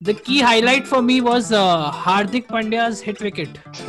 [0.00, 3.48] the key highlight for me was uh, Hardik Pandya's hit wicket.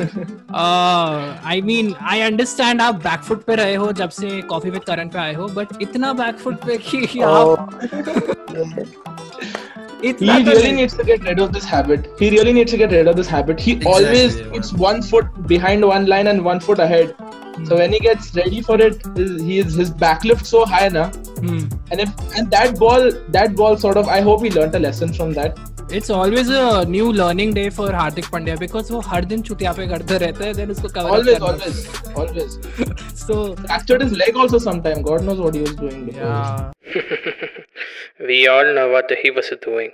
[0.52, 5.08] uh, I mean, I understand आप back foot पे रहे हो जब से कॉफी विद करण
[5.08, 7.56] पे आए हो बट इतना बैकफुट पे कि Oh.
[7.58, 7.70] आप
[10.02, 12.06] He इतना तो really नहीं। needs to get rid of this habit.
[12.18, 13.60] He really needs to get rid of this habit.
[13.60, 14.46] He Exactly, always yeah.
[14.52, 17.14] puts one foot behind one line and one foot ahead.
[17.67, 21.05] So when he gets ready for it, his, he is his backlift so high now.
[21.09, 21.59] Hmm.
[21.91, 24.07] And if and that ball, that ball sort of.
[24.07, 25.57] I hope he learnt a lesson from that.
[25.89, 29.87] It's always a new learning day for Hardik Pandya because वो हर दिन चुतिया पे
[29.87, 33.19] करते रहते हैं then उसको cover up Always, करना। always, always.
[33.25, 35.01] So Fractured his leg also sometime.
[35.09, 36.05] God knows what he was doing.
[36.05, 36.23] Before.
[36.23, 36.71] yeah.
[38.31, 39.91] We all know what he was doing.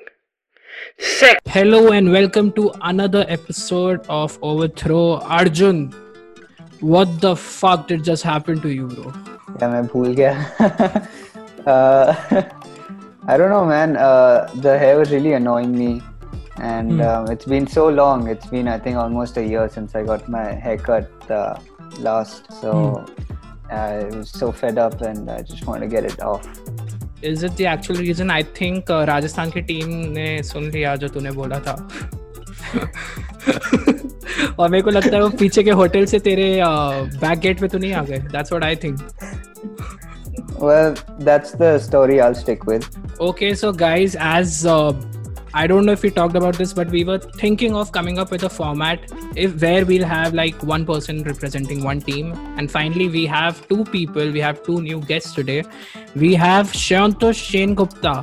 [1.00, 1.40] Sick.
[1.48, 5.20] Hello and welcome to another episode of Overthrow.
[5.40, 5.94] Arjun,
[6.82, 9.12] what the fuck did just happen to you, bro?
[9.60, 10.32] Yeah, मैं भूल गया.
[11.66, 12.44] uh,
[13.28, 13.96] I don't know, man.
[13.98, 15.90] Uh, the hair was really annoying me,
[16.58, 17.02] and Hmm.
[17.10, 18.28] um, it's been so long.
[18.36, 21.56] It's been, I think, almost a year since I got my haircut uh,
[22.00, 22.52] last.
[22.62, 23.06] So
[23.70, 26.48] I was so fed up, and I just wanted to get it off.
[27.22, 28.32] Is it the actual reason?
[28.32, 31.76] I think uh, Rajasthan की team ने सुन लिया जो तूने बोला था
[34.59, 37.79] और मेरे को लगता है वो पीछे के होटल से तेरे बैक गेट पे तो
[37.79, 38.99] नहीं आ गए that's what I think
[40.59, 42.85] Well, that's the story I'll stick with.
[43.25, 44.93] Okay, so guys, as uh,
[45.53, 48.31] I don't know if we talked about this, but we were thinking of coming up
[48.31, 49.05] with a format
[49.45, 53.85] if where we'll have like one person representing one team, and finally we have two
[53.85, 54.33] people.
[54.39, 55.63] We have two new guests today.
[56.25, 58.15] We have Shantosh Shane Gupta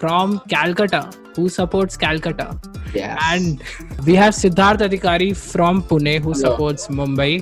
[0.00, 1.02] from Calcutta,
[1.38, 2.46] who supports Calcutta,
[2.94, 3.18] Yes.
[3.32, 3.62] and
[4.06, 6.42] we have Siddharth Adhikari from Pune, who Hello.
[6.44, 7.32] supports Mumbai.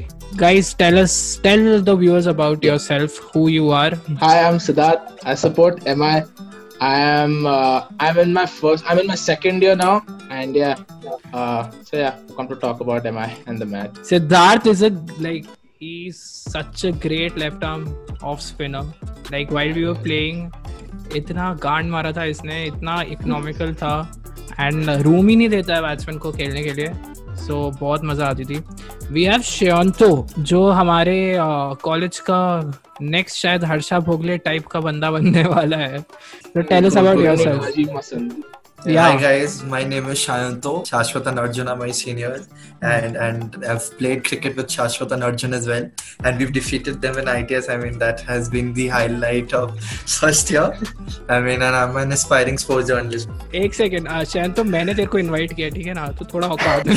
[0.43, 1.15] Guys, tell us,
[1.49, 3.93] tell the viewers about yourself, who you are.
[4.25, 5.19] Hi, I'm Siddharth.
[5.25, 6.17] I support MI.
[6.87, 7.47] I am.
[7.47, 8.85] Uh, I'm in my first.
[8.87, 9.95] I'm in my second year now,
[10.41, 10.75] and yeah.
[11.33, 13.95] Uh, so yeah, come to talk about MI and the match.
[14.11, 14.91] Siddharth is a
[15.29, 15.47] like
[15.79, 16.21] he's
[16.57, 17.87] such a great left arm
[18.33, 18.85] off spinner.
[19.37, 20.43] Like while we were playing,
[21.17, 24.23] इतना गांड मारा था इसने इतना economical था।
[24.61, 26.93] And room ही नहीं देता है बैट्समैन को खेलने के लिए
[27.37, 28.63] सो so, बहुत मज़ा आती थी।
[29.13, 31.17] वी हैव श्योंतो जो हमारे
[31.83, 32.39] कॉलेज का
[33.03, 38.43] नेक्स्ट शायद हर्षा भोगले टाइप का बंदा बनने वाला है। तो tell us about yourself.
[38.84, 39.12] Yeah.
[39.12, 40.84] Hi guys, my name is Shayanto.
[40.90, 42.48] Shashwat and Arjun are my seniors,
[42.82, 45.86] and and I've played cricket with Shashwat and Arjun as well,
[46.24, 47.70] and we've defeated them in ITS.
[47.70, 49.80] I mean that has been the highlight of
[50.16, 50.66] first year.
[51.30, 53.30] I mean, and I'm an aspiring sports journalist.
[53.62, 56.88] एक second शयन तो मैंने तेरे को invite किया ठीक है ना तो थोड़ा औकात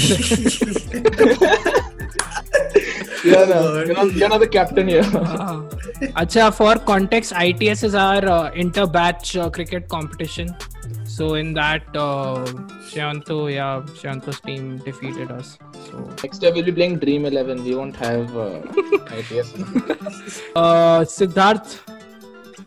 [3.26, 5.02] Yeah, no, you're not, you're not the captain here.
[5.02, 6.10] हाँ.
[6.16, 10.50] अच्छा for context ITS is our uh, inter batch uh, cricket competition
[11.18, 12.44] so in that uh,
[12.90, 17.62] Shanto yeah Shanto's team defeated us so Next year we'll be playing Dream Eleven.
[17.64, 18.60] We won't have uh,
[19.18, 19.52] ITS.
[20.56, 21.80] uh, Siddharth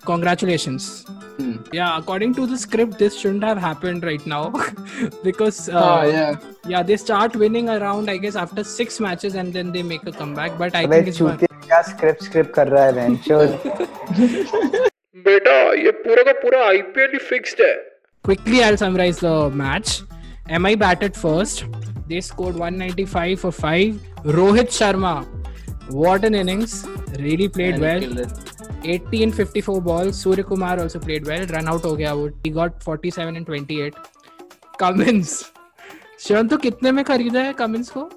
[0.05, 1.05] congratulations
[1.37, 1.57] Hmm.
[1.77, 4.45] yeah according to the script this shouldn't have happened right now
[5.23, 6.37] because uh, Ah, yeah.
[6.67, 10.13] yeah they start winning around I guess after six matches and then they make a
[10.21, 13.45] comeback but I अबे think it's चूतिया क्या script script कर रहा है venture
[15.27, 17.73] बेटा ये पूरा का पूरा आईपीएल ही फिक्स्ड है
[18.24, 20.02] Quickly, I'll summarize the match.
[20.48, 21.64] MI batted first.
[22.08, 24.00] They scored 195 for 5.
[24.24, 25.26] Rohit Sharma,
[25.90, 26.86] what an innings.
[27.18, 28.00] Really played And well.
[28.00, 28.32] killed
[28.84, 30.16] 18 54 balls.
[30.20, 31.46] Surya Kumar also played well.
[31.46, 32.30] Run out हो गया वो.
[32.44, 33.94] He got 47 and 28.
[34.78, 35.34] Cummins.
[36.20, 38.08] शरण तो कितने में खरीदा है Cummins को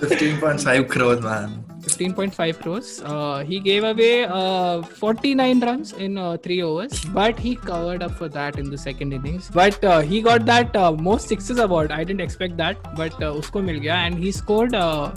[0.00, 1.54] 15.5 crores, man.
[1.86, 2.88] 15.5 crores.
[3.04, 8.12] Uh, he gave away uh, 49 runs in uh, three overs, but he covered up
[8.12, 9.50] for that in the second innings.
[9.52, 11.92] But uh, he got that uh, most sixes award.
[11.92, 15.10] I didn't expect that, but uh, usko mil gaya, and he scored uh,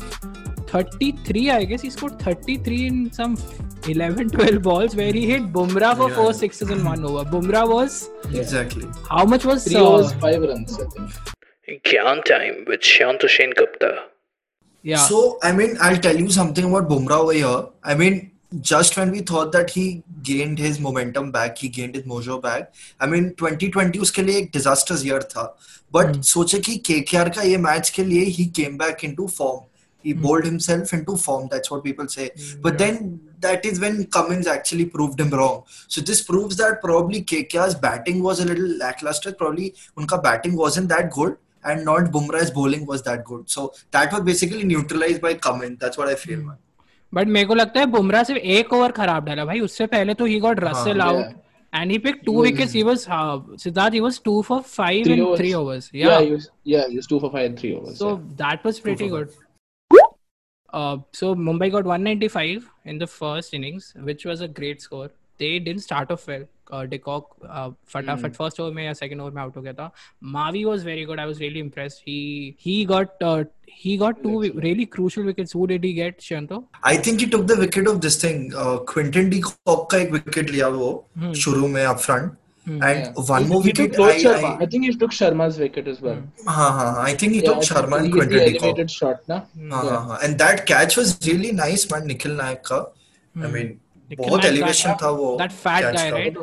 [0.67, 1.49] 33.
[1.51, 3.35] I guess he scored 33 in some
[3.87, 6.15] 11, 12 balls where he hit Bumrah for Yeah.
[6.15, 7.23] four sixes in one over.
[7.25, 8.85] Bumrah was Exactly.
[9.09, 10.79] how much was Three uh, overs, five runs.
[10.79, 11.83] I think.
[11.83, 13.91] Gyan time with Shantoshen Gupta.
[14.84, 14.98] yeah.
[14.98, 17.64] So, I mean, I'll tell you something about Bumrah over here.
[17.82, 18.30] I mean,
[18.60, 22.74] just when we thought that he gained his momentum back, he gained his mojo back.
[23.00, 25.56] I mean, 2020 उसके लिए एक disastrous year था.
[25.90, 29.64] But सोचे कि KKR का ये match के लिए he came back into form.
[30.02, 31.48] He bowled himself into form.
[31.50, 32.30] That's what people say.
[32.60, 35.62] But then that is when Cummins actually proved him wrong.
[35.88, 39.32] So this proves that probably KKR's batting was a little lackluster.
[39.32, 41.38] Probably unka batting wasn't that good.
[41.70, 43.48] And not Bumrah's bowling was that good.
[43.50, 45.78] So that was basically neutralized by Cummins.
[45.84, 46.58] That's what I feel, man.
[47.14, 50.24] But मेरे को लगता है बुमराह सिर्फ एक over खराब डाला भाई उससे पहले तो
[50.24, 51.34] ही गॉट रसेल हाँ, out
[51.80, 52.72] and he picked two was- wickets.
[52.78, 53.94] He was uh, Siddharth.
[53.98, 55.38] He was two for five Three in overs.
[55.40, 55.88] three overs.
[55.92, 56.20] Yeah, Yeah.
[56.26, 56.44] he was,
[56.74, 57.96] yeah, he was two for five and three overs.
[58.02, 58.20] so yeah.
[58.42, 59.32] that was pretty for good.
[60.72, 65.10] Uh, so Mumbai got 195 in the first innings, which was a great score.
[65.39, 66.47] They didn't start off well.
[66.77, 69.73] Uh, De Kock, uh, फटाफट first over में या second over में out हो गया
[69.73, 69.91] था.
[70.33, 71.19] Mavi was very good.
[71.19, 72.01] I was really impressed.
[72.09, 72.17] He
[72.65, 73.43] he got uh,
[73.85, 75.51] he got two really crucial wickets.
[75.59, 76.59] Who did he get, Shanto?
[76.83, 78.43] I think he took the wicket of this thing.
[78.65, 80.91] Uh, Quinton de Kock का एक wicket लिया वो
[81.23, 81.33] Hmm.
[81.45, 82.37] शुरू में up front.
[82.69, 83.11] And Yeah.
[83.33, 83.93] one more he wicket.
[83.97, 84.49] took I, Sharma.
[84.59, 86.21] I, I think he took Sharma's wicket as well.
[86.47, 87.03] हाँ हाँ हाँ.
[87.09, 88.63] I think he Yeah, took Sharma and Quinton de Kock.
[88.63, 89.41] elevated shot, na?
[89.75, 90.19] हाँ हाँ हाँ.
[90.27, 92.07] And that catch was really nice, man.
[92.07, 92.85] Nikhil नायक का.
[93.37, 93.79] I mean, Nikhil
[94.17, 95.37] बहुत that- था वो.
[95.39, 96.17] catch guy, का.
[96.17, 96.37] right?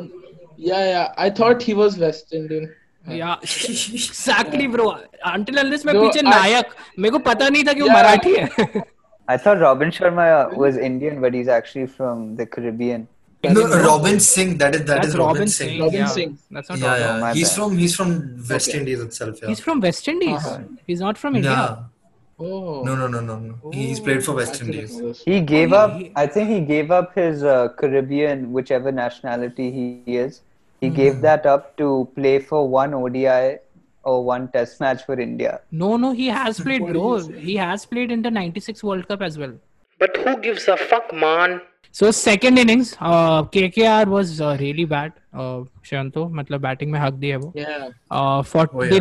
[0.57, 1.13] Yeah, yeah.
[1.17, 2.69] I thought he was West Indian.
[3.07, 4.85] Yeah, exactly, bro.
[5.33, 8.83] Until unless मैं पीछे नायक मेरे को पता नहीं था कि वो मराठी है.
[9.29, 10.25] I thought Robin Sharma
[10.63, 13.07] was Indian, but he's actually from the Caribbean.
[13.43, 14.57] No, Robin Singh.
[14.57, 15.69] That is that That's is Robin, Robin Singh.
[15.69, 15.81] Singh.
[15.81, 16.07] Robin yeah.
[16.13, 16.37] Singh.
[16.51, 17.19] That's not Yeah, Robin.
[17.21, 17.33] yeah.
[17.33, 17.57] He's bad.
[17.57, 18.09] from he's from
[18.49, 18.79] West Okay.
[18.79, 19.41] Indies itself.
[19.41, 19.47] Yeah.
[19.49, 20.47] He's from West Indies.
[20.47, 20.57] Uh-huh.
[20.87, 21.51] He's not from India.
[21.51, 21.75] Yeah.
[22.39, 22.83] Oh.
[22.83, 23.71] No, no, no, no, no.
[23.71, 25.23] He's played for West Indies.
[25.25, 25.99] He gave up.
[26.15, 30.41] I think he gave up his uh, Caribbean, whichever nationality he is.
[30.79, 33.57] He gave that up to play for one ODI
[34.03, 35.61] or one Test match for India.
[35.71, 37.17] No, no, he has played, What bro.
[37.19, 39.53] He has played in the 96 World Cup as well.
[39.97, 41.61] But who gives a fuck, man?
[41.99, 45.11] So second innings KKR was really bad
[45.89, 48.99] Shanto मतलब batting में हक दी है वो forty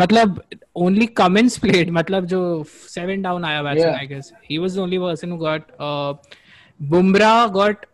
[0.00, 0.42] मतलब
[0.86, 2.42] only Cummins played मतलब जो
[2.88, 5.72] seven down आया batsman I guess he was the only person who got
[6.94, 7.86] Bumrah got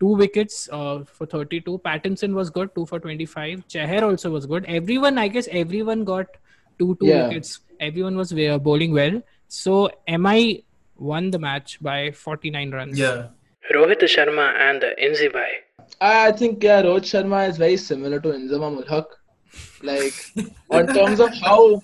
[0.00, 1.78] two wickets uh, for 32.
[1.86, 3.66] Pattinson was good, two for 25.
[3.68, 4.64] Chahar also was good.
[4.64, 6.38] Everyone, I guess, everyone got
[6.80, 7.26] two two yeah.
[7.26, 7.60] wickets.
[7.88, 8.32] Everyone was
[8.68, 9.20] bowling well.
[9.48, 9.76] So
[10.08, 10.62] am I
[11.00, 12.98] won the match by 49 runs.
[12.98, 13.28] Yeah.
[13.74, 15.50] Rohit Sharma and Inzi Bhai.
[16.00, 19.06] I I think yeah, Rohit Sharma is very similar to Inzamam-ul-Haq.
[19.82, 20.14] Like
[20.70, 21.82] on terms of how,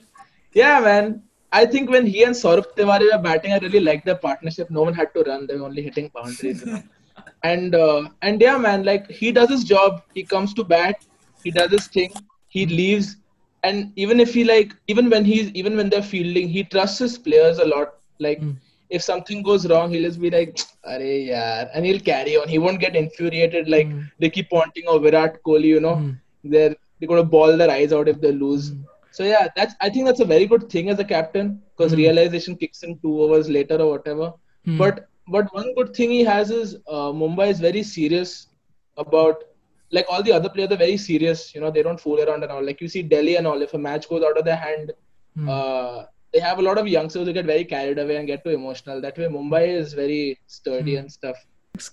[0.52, 1.22] yeah, man.
[1.52, 4.70] I think when he and Saurabh Tiwari were batting, I really liked their partnership.
[4.70, 6.60] No one had to run; they were only hitting boundaries.
[6.64, 6.82] You know?
[7.42, 8.82] and uh, and yeah, man.
[8.84, 10.02] Like he does his job.
[10.14, 11.04] He comes to bat.
[11.44, 12.12] He does his thing.
[12.48, 13.16] He leaves.
[13.62, 17.16] And even if he like, even when he's even when they're fielding, he trusts his
[17.16, 17.94] players a lot.
[18.18, 18.42] Like
[18.90, 22.48] if something goes wrong, he'll just be like, "Are yaar," and he'll carry on.
[22.48, 25.70] He won't get infuriated like they keep pointing or Virat Kohli.
[25.76, 25.96] You know,
[26.44, 28.72] they're they're gonna ball their eyes out if they lose.
[29.10, 32.56] So yeah, that's I think that's a very good thing as a captain because realization
[32.56, 34.32] kicks in two overs later or whatever.
[34.64, 34.78] Hmm.
[34.78, 38.48] But but one good thing he has is uh, Mumbai is very serious
[38.96, 39.42] about
[39.90, 41.54] like all the other players are very serious.
[41.54, 42.64] You know, they don't fool around and all.
[42.64, 43.62] Like you see Delhi and all.
[43.62, 44.92] If a match goes out of their hand,
[45.36, 45.48] Hmm.
[45.48, 46.04] uh,
[46.36, 49.00] they have a lot of youngsters who get very carried away and get too emotional.
[49.00, 51.00] That way, Mumbai is very sturdy hmm.
[51.00, 51.36] and stuff.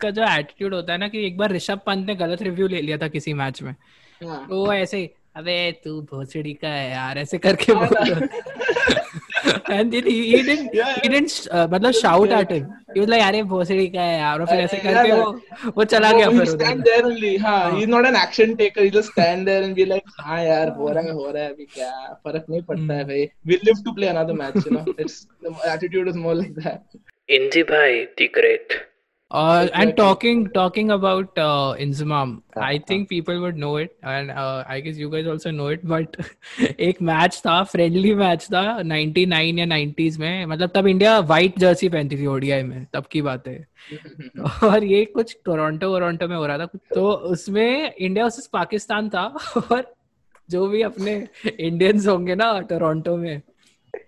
[0.01, 2.81] का जो attitude होता है ना कि एक बार ऋषभ पंत ने गलत review ले
[2.81, 3.73] लिया था किसी मैच में
[4.23, 8.27] तो वो ऐसे ही, अबे तू भोसड़ी का है यार ऐसे करके बोल
[9.43, 13.09] and then he, he didn't Yeah, he didn't uh, मतलब shout at him he was
[13.09, 16.45] like अरे भोसड़ी का है यार और फिर ऐसे करके वो वो चला गया फिर
[16.45, 17.37] stand there only.
[17.37, 18.83] हाँ, he's not an action taker.
[18.83, 21.53] He just stand there and be like, हाँ यार हो रहा है हो रहा है
[21.53, 21.91] अभी क्या
[22.23, 23.27] फ़र्क नहीं पड़ता है भाई.
[23.47, 24.65] We live to play another match.
[24.65, 26.81] You know, it's the attitude is more like that.
[27.29, 28.77] इंजी भाई the great.
[29.33, 34.63] Uh, and talking talking about uh, Inzamam, I think people would know it, and uh,
[34.67, 35.87] I guess you guys also know it.
[35.87, 36.17] But
[36.79, 41.89] एक match था friendly match था 99 या 90s में मतलब तब India white Jersey
[41.89, 43.67] पहनती थी ODI में तब की बात है।
[44.63, 49.23] और ये कुछ टोरंटो वोरंटो में हो रहा था तो उसमें इंडिया वर्सेस पाकिस्तान था
[49.57, 49.95] और
[50.49, 51.27] जो भी अपने
[51.59, 53.41] इंडियंस होंगे ना टोरंटो में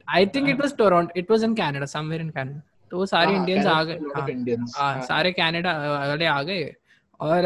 [0.09, 2.61] I think it was Toronto it was in Canada somewhere in Canada
[2.91, 4.27] तो वो सारे हाँ, इंडियंस आ गए। हाँ.
[4.77, 5.01] हाँ, हाँ.
[5.01, 6.73] सारे कनाडा वाले आ गए
[7.19, 7.45] और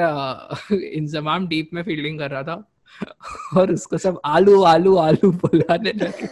[0.71, 2.63] इंजमाम डीप में फील्डिंग कर रहा था
[3.57, 6.27] और उसको सब आलू आलू आलू बुलाने लगे।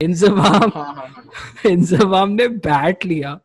[0.00, 1.70] इंजमाम हाँ, हाँ, हाँ.
[1.70, 3.38] इंजमाम ने बैट लिया।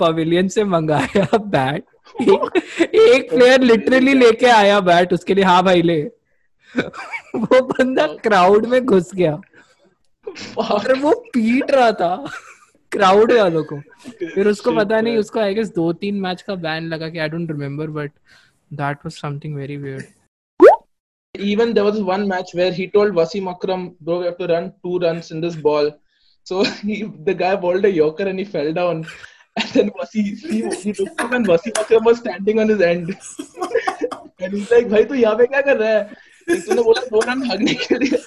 [0.00, 1.84] पवेलियन से मंगाया बैट
[2.20, 2.52] एक,
[2.94, 6.02] एक प्लेयर लिटरली लेके आया बैट उसके लिए हाँ भाई ले।
[7.36, 9.34] वो बंदा क्राउड में घुस गया।
[10.58, 12.14] और वो पीट रहा था।
[12.94, 13.80] क्राउड है वालों को।
[14.34, 17.28] फिर उसको पता नहीं उसको आई गेस दो तीन मैच का बैन लगा कि I
[17.28, 18.10] don't remember but
[18.72, 20.04] that was something very weird
[21.34, 24.68] even there was one match where he told Wasim Akram bro you have to run
[24.82, 25.92] two runs in this ball
[26.46, 29.04] so the guy bowled a yorker and he fell down
[29.56, 33.10] and then वसी सी वसी to come and Wasim Akram was standing on his end
[34.42, 36.32] and he like भाई तू यहाँ पे क्या कर रहा है?
[36.48, 38.18] इसने बोला दो रन भागने के लिए.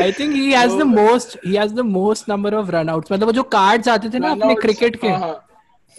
[0.00, 3.26] I think he has the most he has the most number of run outs मतलब
[3.26, 5.42] वो जो कार्ड्स आते थे ना अपने क्रिकेट के हाँ, हाँ.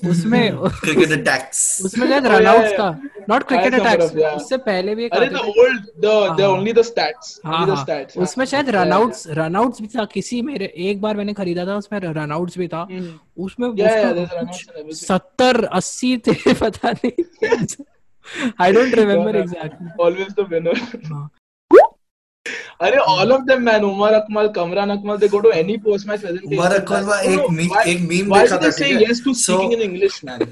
[0.02, 0.52] उसमें
[0.86, 1.60] Cricket attacks.
[1.86, 2.90] उसमें शायद रन आउट्स का।
[3.30, 5.42] नॉट क्रिकेट अटैक्स उससे पहले भी एक अरे हाँ।
[6.52, 8.24] only the stats हाँ only the हाँ। stats हाँ.
[8.24, 11.76] उसमें शायद रन आउट्स रन आउट्स भी था। किसी मेरे एक बार मैंने खरीदा था
[11.78, 13.08] उसमें रन आउट्स भी था। Hmm.
[13.38, 14.94] उसमें.
[14.94, 17.66] सत्तर अस्सी थे पता नहीं।
[18.62, 20.78] I don't remember exactly always the winner.
[22.82, 26.22] अरे all of them man Umar Akmal Kamran Akmal they go to any post match
[26.22, 29.10] presentation Umar Akmal का एक मीम एक मीम देखा था ठीक है?
[29.10, 30.46] Yes to speaking in English man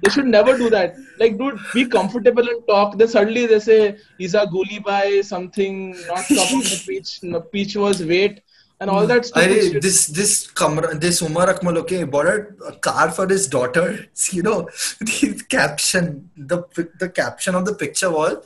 [0.00, 3.78] they should never do that like dude be comfortable and talk they suddenly they say
[4.20, 7.20] is a गोली by something not talking the pitch
[7.52, 8.42] pitch was wait
[8.80, 9.42] And all that stuff.
[9.42, 13.84] I, this this Kamra, this Umar Akmal, okay, bought a car for his daughter.
[14.32, 14.56] You know,
[15.00, 16.58] the caption, the
[17.04, 18.36] the caption of the picture was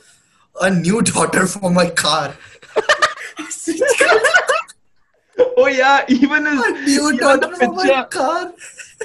[0.59, 2.35] "A new daughter for my car."
[5.57, 8.53] Oh yeah, even his a new daughter for my car.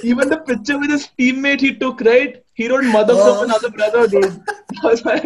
[0.02, 2.42] Even the picture with his teammate he took, right?
[2.54, 3.34] He wrote mother Oh.
[3.34, 4.40] from another brother, dude.
[4.76, 5.20] That was my-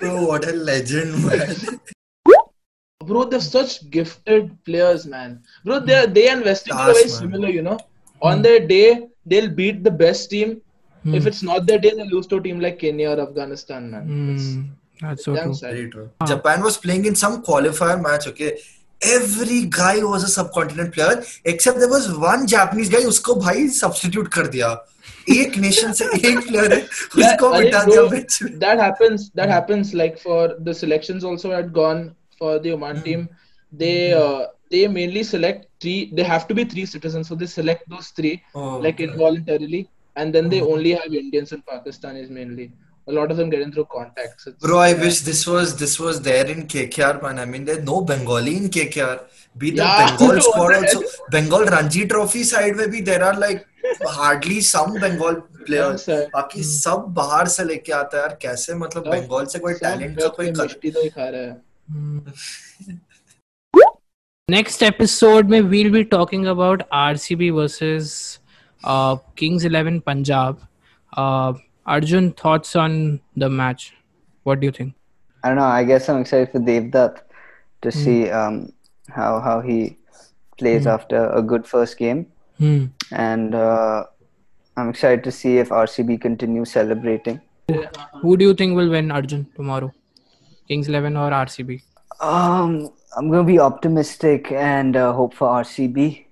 [0.00, 1.80] Bro, what a legend, man.
[3.04, 5.42] Bro, they're such gifted players, man.
[5.64, 7.78] Bro, they they investing are Stars, very similar, you know.
[8.20, 8.42] On hmm.
[8.42, 10.60] their day, they'll beat the best team.
[11.05, 11.15] Hmm.
[11.15, 14.11] If it's not their day, they lose to a team like Kenya or Afghanistan, man.
[14.35, 15.73] It's Hmm, that's so damn true sad.
[15.75, 16.09] Very true.
[16.27, 18.51] Japan was playing in some qualifier match, okay.
[19.01, 24.27] Every guy was a subcontinent player except there was one Japanese guy उसको भाई substitute
[24.35, 24.67] कर दिया
[25.29, 28.79] एक nation से एक player है Yeah, उसको अरे बिठा bro, दिया bench में that
[28.83, 29.25] happens.
[29.39, 29.93] That happens.
[30.01, 32.03] Like for the selections, also had gone
[32.37, 32.83] for the Hmm.
[32.83, 33.25] Oman team.
[33.83, 34.45] They uh,
[34.75, 35.97] they mainly select three.
[36.19, 39.81] They have to be three citizens, so they select those three Oh, like involuntarily,
[40.15, 42.71] and then they only have Indians and Pakistanis mainly.
[43.07, 44.45] A lot of them get in through contacts.
[44.47, 44.99] It's, Bro, I yeah.
[45.03, 47.39] wish this was this was there in KKR, man.
[47.39, 49.15] I mean, there's no Bengali in KKR.
[49.57, 50.15] Be the Yeah.
[50.17, 51.25] Bengal squad What the also.
[51.31, 53.65] Bengal Ranji Trophy side में भी there are like
[54.17, 56.03] hardly some Bengal players.
[56.09, 56.19] sir.
[56.35, 59.79] बाकी सब बाहर से लेके आता है यार कैसे मतलब सब- बंगाल से कोई सब
[59.87, 60.63] टैलेंट का जग कोई पे कर...
[60.63, 62.99] मिष्टी तो ही खा रहा है
[64.49, 68.13] नेक्स्ट एपिसोड में we'll be talking about RCB versus
[68.86, 70.60] uh, Kings 11 Punjab.
[71.16, 71.52] Uh,
[71.86, 73.92] Arjun, thoughts on the match?
[74.44, 74.94] What do you think?
[75.42, 75.64] I don't know.
[75.64, 77.18] I guess I'm excited for Devdutt
[77.82, 78.72] to see um,
[79.08, 79.96] how how he
[80.58, 82.26] plays after a good first game,
[82.58, 82.86] Hmm.
[83.12, 84.04] and uh,
[84.76, 87.40] I'm excited to see if RCB continues celebrating.
[88.22, 89.92] Who do you think will win Arjun tomorrow?
[90.68, 91.82] Kings 11 or RCB?
[92.20, 96.25] Um, I'm gonna be optimistic and uh, hope for RCB.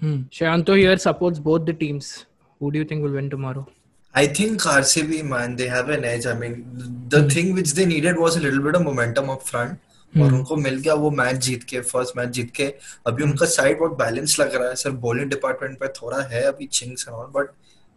[0.00, 0.22] Hmm.
[0.30, 2.26] Shayanto here supports both the teams.
[2.60, 3.66] Who do you think will win tomorrow?
[4.14, 6.26] I think RCB man they have an edge.
[6.26, 6.64] I mean,
[7.08, 7.28] the hmm.
[7.28, 9.78] thing which they needed was a little bit of momentum up front.
[10.16, 12.66] और उनको मिल गया वो match जीत के first match जीत के
[13.06, 16.66] अभी उनका side बहुत balance लग रहा है सर बॉलिंग डिपार्टमेंट पे थोड़ा है अभी
[16.78, 17.50] things and all but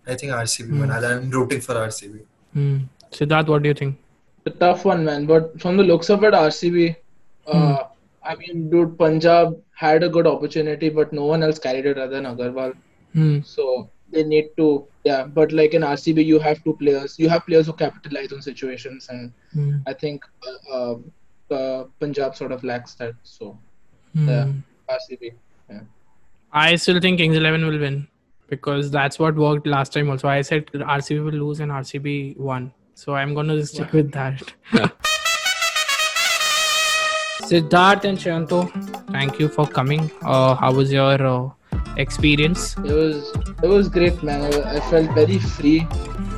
[0.10, 2.20] I think RCB man I am rooting for RCB
[2.54, 2.80] Hmm.
[3.18, 3.96] Siddharth, what do you think?
[4.46, 5.26] a tough one, man.
[5.26, 6.96] But from the looks of it, RCB,
[7.48, 7.84] uh,
[8.24, 12.16] I mean, dude, Punjab had a good opportunity, but no one else carried it other
[12.16, 12.74] than Agarwal.
[13.14, 13.40] Hmm.
[13.54, 14.68] So they need to,
[15.04, 15.24] yeah.
[15.40, 17.18] But like in RCB, you have two players.
[17.24, 19.78] You have players who capitalize on situations, and Hmm.
[19.88, 20.96] I think uh, uh,
[21.60, 23.16] uh, Punjab sort of lacks that.
[23.24, 23.58] So
[24.14, 24.30] Hmm.
[24.30, 24.48] yeah,
[25.00, 25.34] RCB.
[25.70, 25.82] Yeah.
[26.52, 28.00] I still think Kings 11 will win
[28.54, 30.28] because that's what worked last time also.
[30.28, 30.66] I said
[30.98, 32.74] RCB will lose and RCB won.
[32.94, 34.54] So I'm going to stick with that.
[37.51, 38.65] Siddharth and Shanto,
[39.11, 40.11] thank you for coming.
[40.23, 41.51] Uh, how was your uh,
[41.97, 42.77] experience?
[42.79, 43.33] It was
[43.63, 44.43] it was great, man.
[44.53, 45.87] I, I felt very free.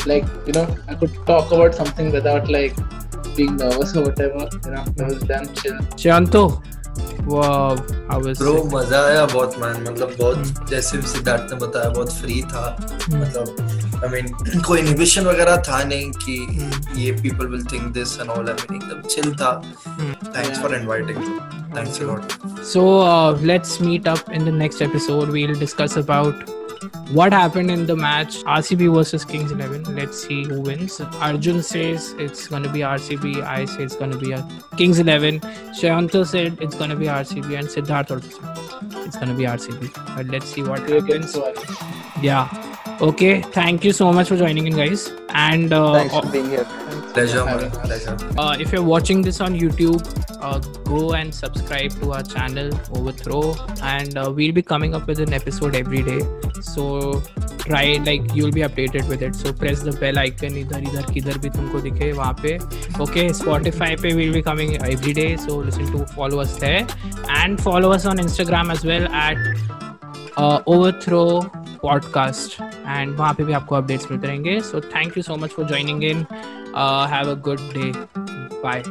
[0.06, 2.74] Like you know, I could talk about something without like
[3.36, 4.48] being nervous or whatever.
[4.64, 5.78] You know, it was damn chill.
[5.96, 6.62] Shanto,
[7.26, 7.76] wow,
[8.10, 8.72] how was bro it?
[8.74, 12.66] मजा आया बहुत man मतलब बहुत जैसे भी सिद्धार्थ ने बताया बहुत फ्री था
[13.10, 16.37] मतलब आई मीन कोई इनहिबिशन वगैरह था नहीं कि
[17.03, 19.51] ये people will think this and all I mean एकदम चिल था
[20.35, 21.17] thanks for inviting
[21.77, 22.41] thanks a lot
[22.73, 25.31] So uh, let's meet up in the next episode.
[25.37, 26.51] We'll discuss about
[27.17, 29.95] what happened in the match RCB versus Kings 11.
[29.95, 30.99] Let's see who wins.
[31.27, 33.33] Arjun says it's going to be RCB.
[33.43, 34.41] I say it's going to be a
[34.77, 35.39] Kings 11.
[35.81, 39.45] Shayanto said it's going to be RCB, and Siddharth also said it's going to be
[39.45, 39.91] RCB.
[40.15, 41.37] But let's see what happens.
[42.21, 42.72] Yeah.
[43.00, 43.42] Okay.
[43.56, 45.10] Thank you so much for joining in, guys.
[45.30, 46.66] And uh, Thanks for being here.
[47.14, 47.76] Pleasure having man us.
[47.84, 50.08] Pleasure uh, if you're watching this on YouTube,
[50.48, 50.58] uh,
[50.88, 53.42] go and subscribe to our channel Overthrow,
[53.92, 56.18] and uh, we'll be coming up with an episode every day.
[56.68, 56.86] So
[57.64, 59.38] try like you'll be updated with it.
[59.42, 62.56] So press the bell icon इधर इधर किधर भी तुमको दिखे वहाँ पे.
[63.06, 65.30] Okay, Spotify पे we'll be coming every day.
[65.46, 66.86] So listen to follow us there
[67.40, 69.36] and follow us on Instagram as well at
[70.36, 71.50] uh, Overthrow
[71.83, 75.67] podcast and वहाँ पे भी आपको अपडेट्स मिलते रहेंगे। So thank you so much for
[75.67, 76.25] joining in
[77.13, 77.91] have a good day
[78.63, 78.83] bye